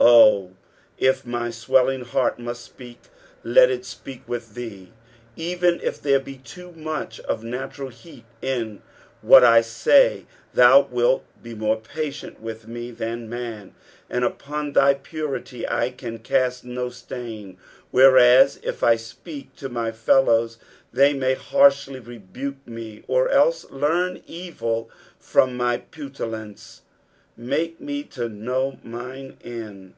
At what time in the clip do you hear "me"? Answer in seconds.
12.68-12.90, 22.66-23.04, 27.80-28.04